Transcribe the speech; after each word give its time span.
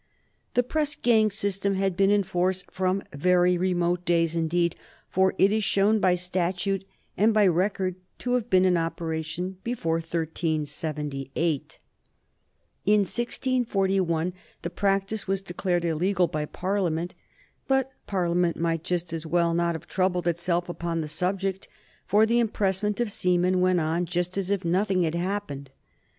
The 0.55 0.63
press 0.63 0.95
gang 0.95 1.29
system 1.29 1.75
had 1.75 1.95
been 1.95 2.09
in 2.09 2.23
force 2.23 2.63
from 2.71 3.03
very 3.13 3.55
remote 3.55 4.03
days 4.03 4.35
indeed, 4.35 4.75
for 5.11 5.35
it 5.37 5.51
is 5.51 5.63
shown 5.63 5.99
by 5.99 6.15
statute 6.15 6.83
and 7.17 7.35
by 7.35 7.45
record 7.45 7.97
to 8.17 8.33
have 8.33 8.49
been 8.49 8.65
in 8.65 8.77
operation 8.77 9.57
before 9.63 9.97
1378. 9.97 11.77
In 12.87 13.01
1641 13.01 14.33
the 14.63 14.71
practice 14.71 15.27
was 15.27 15.43
declared 15.43 15.85
illegal 15.85 16.25
by 16.27 16.45
Parliament; 16.45 17.13
but 17.67 17.91
Parliament 18.07 18.57
might 18.57 18.83
just 18.83 19.13
as 19.13 19.27
well 19.27 19.53
not 19.53 19.75
have 19.75 19.85
troubled 19.87 20.25
itself 20.25 20.67
upon 20.67 21.01
the 21.01 21.07
subject, 21.07 21.67
for 22.07 22.25
the 22.25 22.39
impressment 22.39 22.99
of 22.99 23.11
seamen 23.11 23.61
went 23.61 23.79
on 23.79 24.07
just 24.07 24.35
as 24.35 24.49
if 24.49 24.65
nothing 24.65 25.03
had 25.03 25.13
happened. 25.13 25.69